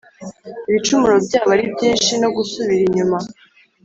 [0.69, 3.17] Ibicumuro byabo ari byinshi no gusubira inyuma